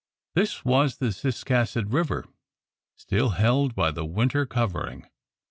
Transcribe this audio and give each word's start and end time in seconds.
This 0.33 0.65
was 0.65 0.97
the 0.97 1.11
Ciscasset 1.11 1.93
River, 1.93 2.25
still 2.95 3.29
held 3.37 3.75
by 3.75 3.89
its 3.89 3.99
winter 4.01 4.47
covering. 4.47 5.05